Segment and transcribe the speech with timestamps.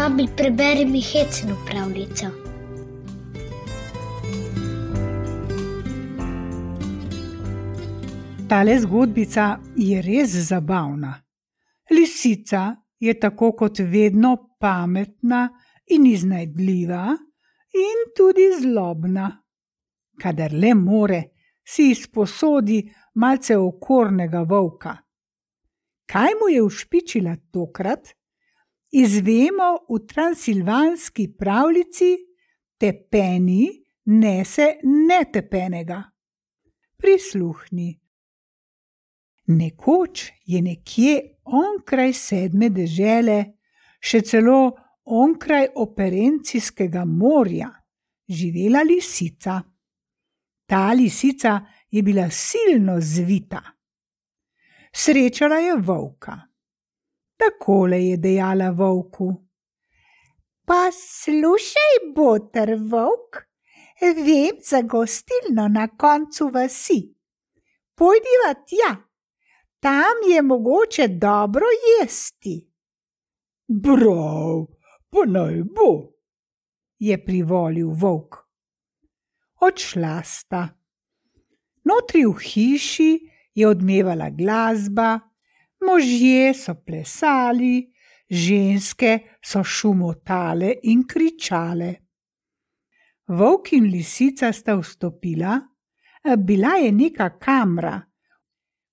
[0.00, 2.26] Babi, preberi mi hecno pravljico.
[8.48, 11.22] Tale zgodbica je res zabavna.
[11.90, 15.48] Lisica je tako kot vedno pametna
[15.86, 17.04] in iznajdljiva,
[17.72, 19.28] in tudi zlobna.
[20.22, 21.22] Kadar le more,
[21.64, 22.80] si izposodi
[23.14, 24.96] malce okornega volka.
[26.06, 28.14] Kaj mu je ušpičila tokrat?
[28.90, 32.16] Izvemo v transilvanski pravljici:
[32.78, 33.68] Tepeni
[34.04, 36.02] nese netepenega.
[36.96, 38.00] Prisluhni.
[39.46, 41.14] Nekoč je nekje
[41.44, 43.38] onkraj sedme dežele,
[44.00, 44.58] še celo
[45.04, 47.70] onkraj operencijskega morja,
[48.28, 49.60] živela lisica.
[50.66, 53.62] Ta lisica je bila silno zvita.
[54.92, 56.49] Srečala je volka.
[57.40, 59.30] Takole je dejala volku:
[60.66, 63.44] Pa slušaj, boter volk,
[64.00, 67.00] vem za gostilno na koncu vasi.
[67.96, 69.10] Pojdiva tja
[69.80, 71.66] tam je mogoče dobro
[72.00, 72.70] jesti.
[73.82, 74.66] Prav,
[75.10, 76.12] pa naj bo,
[76.98, 78.36] je privolil volk.
[79.60, 80.68] Odšla sta.
[81.84, 83.12] Notri v hiši
[83.54, 85.20] je odmevala glasba,
[85.86, 87.92] možje so plesali,
[88.30, 91.94] ženske so šumotale in kričale.
[93.28, 95.58] Volk in lisica sta vstopila,
[96.38, 98.00] bila je neka kamra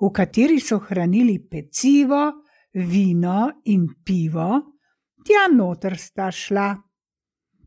[0.00, 4.48] v kateri so hranili pecivo, vino in pivo,
[5.24, 6.74] tja noter sta šla.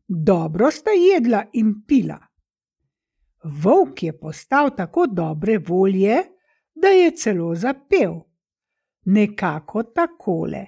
[0.07, 2.19] Dobro sta jedla in pila.
[3.43, 6.23] Volk je postal tako dobre volje,
[6.75, 8.19] da je celo zapel.
[9.07, 10.65] Nekako takole.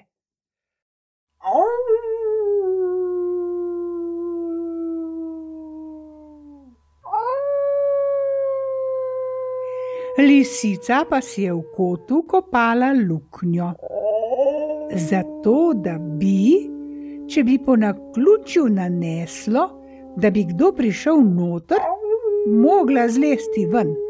[10.17, 13.73] Lisica pa si je v kotu kopala luknjo.
[14.95, 16.63] Zato, da bi,
[17.27, 19.67] če bi po naključju naneslo,
[20.15, 21.83] da bi kdo prišel noter,
[22.47, 24.08] mogla zlesti ven.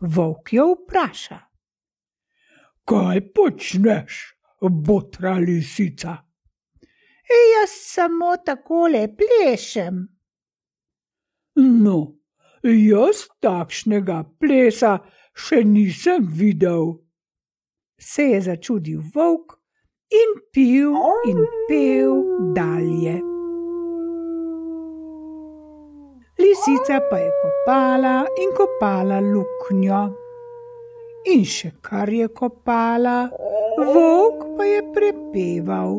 [0.00, 1.38] Volk jo vpraša:
[2.84, 4.20] Kaj počneš,
[4.60, 6.16] botra lisica?
[7.30, 10.00] Ej, jaz samo takole plešem.
[11.56, 11.98] No,
[12.64, 14.98] jaz takšnega plesa
[15.36, 16.96] še nisem videl.
[18.00, 19.58] Se je začudil volk
[20.10, 20.96] in pil
[21.28, 22.24] in pil
[22.56, 23.20] dalje.
[26.40, 30.00] Lisica pa je kopala in kopala luknjo.
[31.34, 33.28] In še kar je kopala,
[33.76, 35.98] volk pa je prepeval.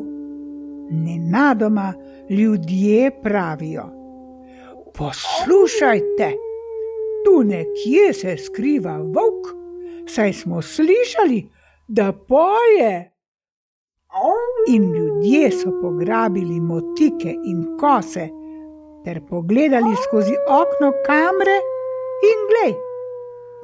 [0.92, 1.92] Nenadoma
[2.30, 3.86] ljudje pravijo:
[4.98, 6.32] Poslušajte,
[7.26, 9.54] tu nekje se skriva volk,
[10.10, 11.46] saj smo slišali,
[11.88, 13.12] da poje.
[14.68, 18.30] In ljudje so pograbili motike in kose,
[19.04, 21.58] ter pogledali skozi okno kamre,
[22.22, 22.74] in glej,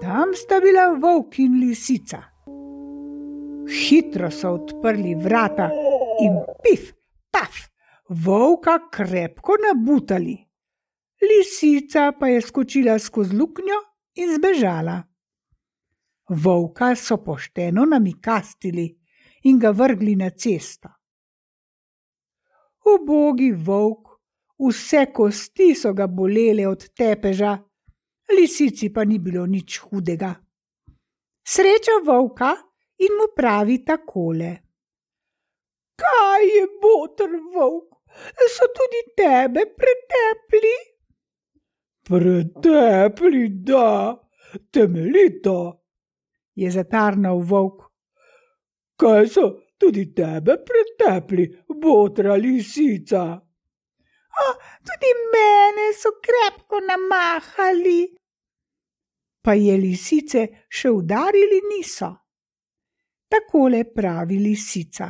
[0.02, 2.24] tam sta bila volk in lisica.
[3.68, 5.70] Hitro so odprli vrata
[6.24, 6.94] in pif,
[7.30, 7.68] paf,
[8.10, 10.38] volka krepko nabutali.
[11.22, 13.80] Lisica pa je skočila skozi luknjo
[14.22, 15.02] in zbežala.
[16.30, 18.88] Volka so pošteno namikastili
[19.44, 20.90] in ga vrgli na cesto.
[22.88, 24.07] Ubogi volk,
[24.60, 27.58] vse kosti so ga bolele od tepeža,
[28.38, 30.34] lisici pa ni bilo nič hudega.
[31.48, 32.52] Sreča volka
[33.00, 34.52] in mu pravi takole:
[35.98, 38.04] Kaj je botr volk,
[38.56, 40.76] so tudi tebe pretepli?
[42.08, 44.16] Pretepli, da,
[44.72, 45.58] temeljito,
[46.56, 47.84] je zatarnal volk.
[48.98, 51.48] Kaj so tudi tebe pretepli,
[51.82, 53.47] botra lisica?
[54.46, 54.48] O,
[54.86, 58.02] tudi mene so krepko namahali.
[59.42, 62.12] Pa je lisice še udarili niso.
[63.28, 65.10] Takole pravi lisica.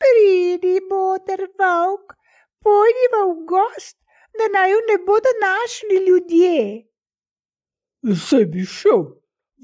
[0.00, 2.14] Pridi, boter volk,
[2.62, 4.00] pojdiva v gost
[4.38, 6.60] da naj jo ne bodo našli ljudje.
[8.28, 9.04] Se bi šel,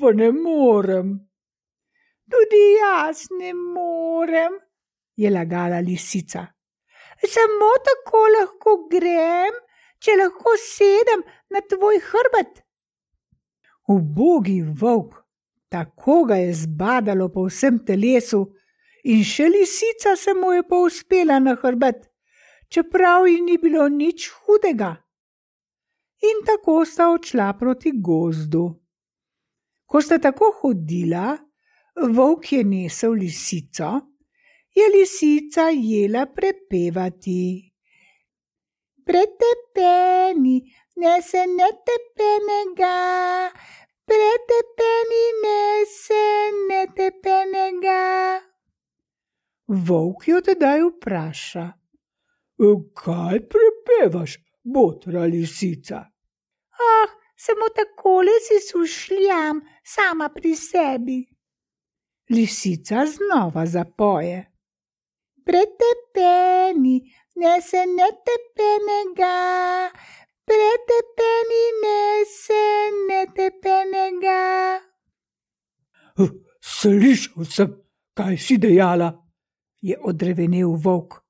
[0.01, 1.09] pa ne morem.
[2.31, 4.53] Tudi jaz ne morem,
[5.17, 6.47] je lagala lisica.
[7.25, 9.55] Samo tako lahko grem,
[10.03, 12.61] če lahko sedem na tvoj hrbet.
[13.89, 15.27] Ubogi volk
[15.69, 18.45] Tako ga je zbadalo po vsem telesu,
[19.05, 22.07] in še lisica se mu je povzpela na hrbet,
[22.71, 24.95] čeprav ji ni bilo nič hudega.
[26.23, 28.65] In tako sta odšla proti gozdu.
[29.87, 31.37] Ko sta tako hodila,
[32.15, 33.91] volk je nesel lisico,
[34.77, 37.73] je lisica jela prepevati.
[39.05, 40.57] Pretepeni,
[40.97, 42.97] ne se ne tepenega,
[44.05, 46.25] pretepeni, ne se
[46.69, 48.41] ne tepenega.
[49.67, 51.67] Volk jo tedaj vpraša:
[52.95, 56.03] Kaj prepevaš, botra lisica?
[56.89, 61.19] Ah, samo takole si sušljam, sama pri sebi.
[62.31, 64.56] Lisica znova zapoje.
[65.47, 66.97] Pretepeni,
[67.37, 69.35] ne se ne tepenega,
[70.43, 72.65] pretepeni, ne se
[73.07, 74.41] ne tepenega.
[76.59, 77.77] Slišal sem,
[78.19, 79.13] kaj si dejala,
[79.87, 81.21] je odrevenel volk.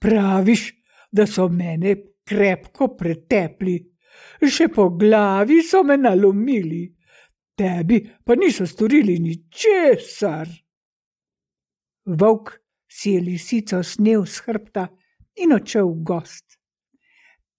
[0.00, 0.64] Praviš,
[1.12, 1.92] da so mene
[2.24, 3.76] krepko pretepli,
[4.40, 6.86] še po glavi so me nalomili,
[7.52, 10.48] tebi pa niso storili ničesar.
[12.16, 12.61] Volk
[12.92, 14.88] si je lisico snel s hrbta
[15.42, 16.58] in odšel v gost.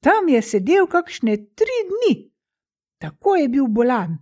[0.04, 2.16] Tam je sedel kakšne tri dni,
[3.02, 4.18] tako je bil bolan.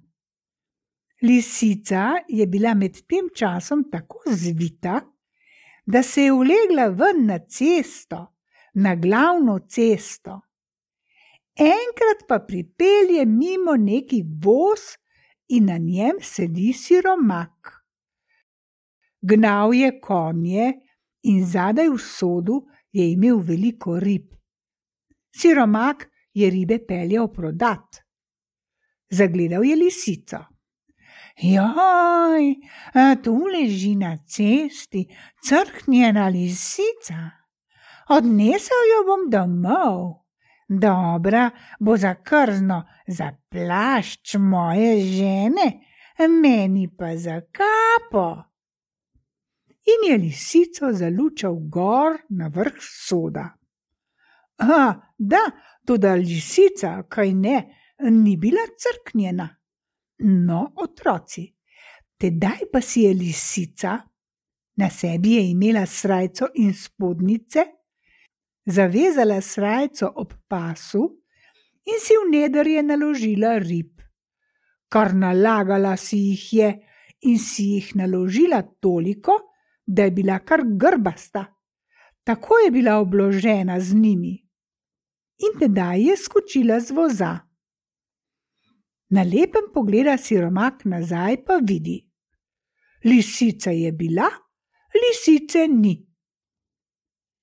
[1.22, 5.02] Lisica je bila med tem časom tako zvita,
[5.86, 8.22] da se je ulegla ven na cesto,
[8.74, 10.40] na glavno cesto.
[11.58, 14.96] Enkrat pa pripelje mimo neki voz
[15.50, 17.74] in na njem sedi siromak.
[19.22, 20.72] Gnal je konje
[21.24, 24.32] in zadaj v sodu je imel veliko rib.
[25.36, 28.02] Siromak je ribe peljal prodat.
[29.12, 30.40] Zagledal je lisico.
[31.42, 32.56] Joj,
[33.24, 35.06] tu leži na cesti
[35.48, 37.32] crknjena lisica.
[38.10, 40.22] Odnesel jo bom domov.
[40.68, 45.68] Dobra bo za krzno, za plašč moje žene,
[46.42, 48.51] meni pa za kapo
[49.92, 53.50] in je lisico zalučal gor na vrh soda.
[54.58, 55.44] A, da,
[55.86, 57.58] tudi lisica, kaj ne,
[58.10, 59.48] ni bila crknjena.
[60.20, 61.48] No, otroci,
[62.18, 63.98] tedaj pa si je lisica,
[64.78, 67.66] na sebi je imela srajco in spodnice,
[68.66, 71.04] zavezala srajco ob pasu
[71.86, 73.98] in si v nederje naložila rib.
[74.90, 76.70] Kar nalagala si jih je
[77.22, 79.51] in si jih naložila toliko,
[79.94, 81.46] da je bila kar grbasta,
[82.24, 84.48] tako je bila obložena z njimi.
[85.38, 87.40] In tedaj je skočila z voza.
[89.10, 91.98] Na lepem pogleda siromak nazaj, pa vidi:
[93.04, 94.30] Lisica je bila,
[94.96, 95.96] lisice ni.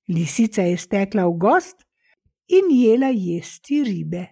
[0.09, 1.85] Lisica je stekla v gost
[2.49, 4.25] in jela jesti ribe.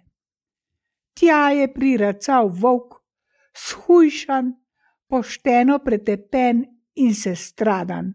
[1.14, 3.02] Tja je priracal volk,
[3.52, 4.54] shujšan,
[5.08, 8.14] pošteno pretepen in se stradan.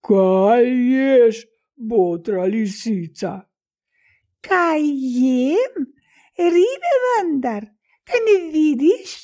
[0.00, 1.44] Kaj ješ,
[1.76, 3.40] botra lisica?
[4.40, 4.82] Kaj
[5.16, 5.86] jem?
[6.40, 7.66] Ribe vendar,
[8.04, 9.16] kaj ne vidiš?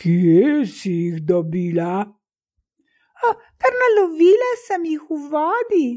[0.00, 2.04] Kje si jih dobila?
[3.24, 5.88] O, kar nalovila sem jih v vodi.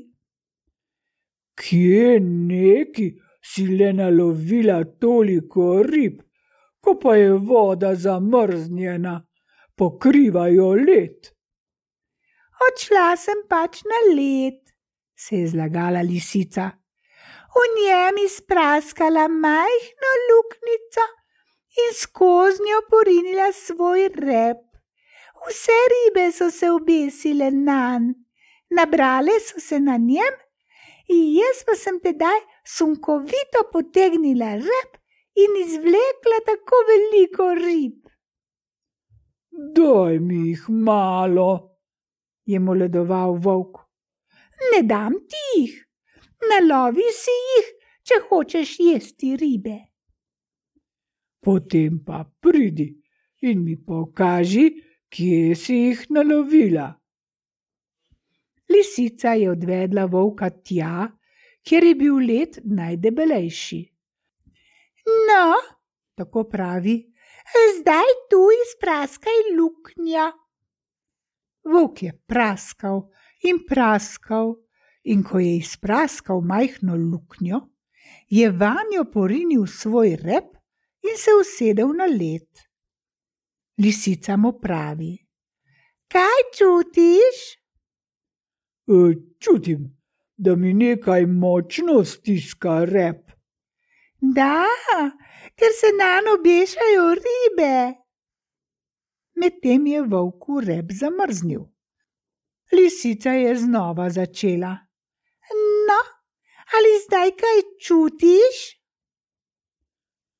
[1.58, 3.08] Kje neki
[3.42, 6.22] si le nalovila toliko rib,
[6.84, 9.16] ko pa je voda zamrznjena?
[9.78, 11.30] Pokrivajo led.
[12.68, 14.60] Odšla sem pač na led,
[15.14, 16.72] se je zlagala lisica.
[17.54, 21.06] V njem izpraskala majhno luknjico
[21.84, 24.64] in skozi njo porinila svoj rep.
[25.46, 28.14] Vse ribe so se obesile na njem,
[28.70, 30.36] nabrale so se na njem,
[31.08, 34.98] in jaz pa sem tedaj sunkovito potegnila rep
[35.44, 38.02] in izvlekla tako veliko rib.
[39.58, 41.78] Daj mi jih malo,
[42.46, 43.80] je moledoval volk.
[44.72, 45.74] Ne dam ti jih,
[46.52, 47.72] nalovi si jih,
[48.06, 49.78] če hočeš jesti ribe.
[51.42, 52.92] Potem pa pridi
[53.50, 54.68] in mi pokaži,
[55.10, 56.92] kje si jih nalovila.
[58.70, 61.08] Lisica je odvedla volka tja,
[61.66, 63.84] kjer je bil led najdebelejši.
[65.30, 65.44] No,
[66.14, 67.00] tako pravi,
[67.80, 70.32] zdaj tu izpraskaj luknja.
[71.64, 73.10] Vuk je praskal
[73.44, 74.56] in praskal,
[75.04, 77.62] in ko je izpraskal majhno luknjo,
[78.30, 80.56] je vanjo porinil svoj rep
[81.04, 82.48] in se usedel na led.
[83.78, 85.18] Lisica mu pravi:
[86.08, 87.38] Kaj čutiš?
[88.88, 89.98] E, čutim,
[90.38, 93.27] da mi nekaj močno stiska rep.
[94.22, 94.66] Da,
[95.56, 97.94] ker se na no obešajo ribe.
[99.36, 101.62] Medtem je volku rep zamrznil.
[102.72, 104.74] Lisica je znova začela.
[105.88, 106.00] No,
[106.78, 108.58] ali zdaj kaj čutiš?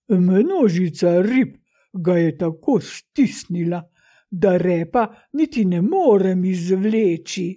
[0.10, 1.56] Množica rib
[1.94, 3.84] ga je tako stisnila,
[4.32, 7.48] da repa niti ne morem izvleči.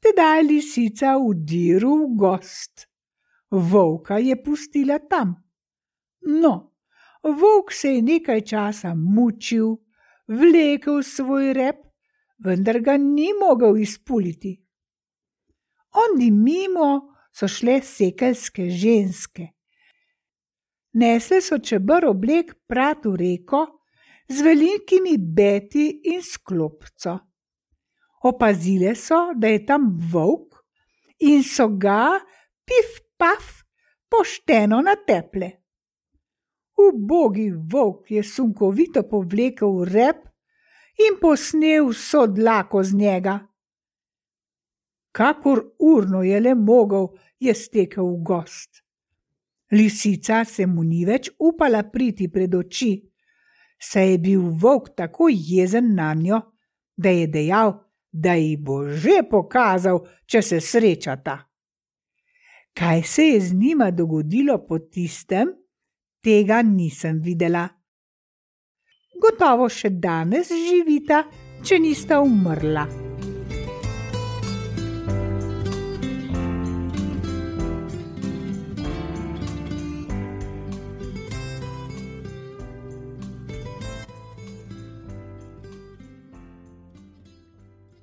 [0.00, 1.34] Tedaj je lisica v
[2.16, 2.91] gost.
[3.52, 5.36] Volka je pustila tam.
[6.20, 6.72] No,
[7.22, 9.76] volk se je nekaj časa mučil,
[10.28, 11.82] vlekel svoj rep,
[12.44, 14.56] vendar ga ni mogel izpuliti.
[15.92, 19.48] Oni mimo so šle sekeljske ženske.
[20.92, 23.66] Nesle so čebr oblek prat v reko
[24.28, 27.18] z velikimi beti in sklopco.
[28.24, 30.62] Opazile so, da je tam volk
[31.20, 32.16] in so ga,
[32.64, 33.62] pif paf,
[34.10, 35.50] pošteno nateple.
[36.82, 40.24] Ubogi volk je sunkovito povlekel rep
[41.06, 43.34] in posnel vso dlako z njega.
[45.12, 47.06] Kakor urno je le mogel,
[47.38, 48.82] je stekel v gost.
[49.70, 52.90] Lisica se mu ni več upala priti pred oči,
[53.78, 56.40] saj je bil volk tako jezen na njo,
[56.96, 57.72] da je dejal,
[58.10, 61.51] da ji bo že pokazal, če se srečata.
[62.74, 65.48] Kaj se je z njima dogodilo po tistem,
[66.24, 67.68] tega nisem videla.
[69.22, 71.22] Gotovo še danes živita,
[71.62, 73.01] če nista umrla.